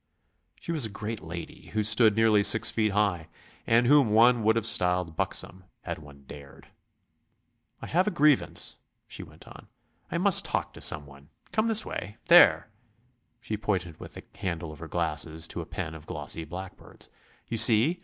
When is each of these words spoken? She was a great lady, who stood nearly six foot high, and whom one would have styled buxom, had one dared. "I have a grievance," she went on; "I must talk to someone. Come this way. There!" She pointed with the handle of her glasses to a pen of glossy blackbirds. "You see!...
She 0.59 0.71
was 0.71 0.83
a 0.83 0.89
great 0.89 1.21
lady, 1.21 1.67
who 1.73 1.83
stood 1.83 2.15
nearly 2.15 2.41
six 2.41 2.71
foot 2.71 2.89
high, 2.89 3.27
and 3.67 3.85
whom 3.85 4.09
one 4.09 4.41
would 4.41 4.55
have 4.55 4.65
styled 4.65 5.15
buxom, 5.15 5.65
had 5.81 5.99
one 5.99 6.23
dared. 6.23 6.69
"I 7.83 7.85
have 7.85 8.07
a 8.07 8.09
grievance," 8.09 8.77
she 9.07 9.21
went 9.21 9.47
on; 9.47 9.67
"I 10.11 10.17
must 10.17 10.43
talk 10.43 10.73
to 10.73 10.81
someone. 10.81 11.29
Come 11.51 11.67
this 11.67 11.85
way. 11.85 12.17
There!" 12.29 12.71
She 13.41 13.57
pointed 13.57 13.99
with 13.99 14.15
the 14.15 14.23
handle 14.39 14.71
of 14.71 14.79
her 14.79 14.87
glasses 14.87 15.47
to 15.49 15.61
a 15.61 15.67
pen 15.67 15.93
of 15.93 16.07
glossy 16.07 16.45
blackbirds. 16.45 17.11
"You 17.47 17.57
see!... 17.59 17.99